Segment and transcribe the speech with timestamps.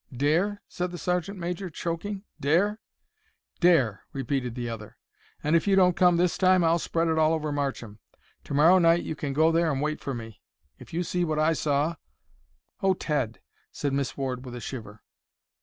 [0.17, 2.23] "Dare?" said the sergeant major, choking.
[2.39, 2.79] "Dare?"
[3.59, 4.97] "Dare," repeated the other;
[5.43, 7.99] "and if you don't come this time I'll spread it all over Marcham.
[8.45, 10.41] To morrow night you can go there and wait for me.
[10.79, 11.97] If you see what I saw—"
[12.81, 13.41] "Oh, Ted!"
[13.71, 15.03] said Miss Ward, with a shiver.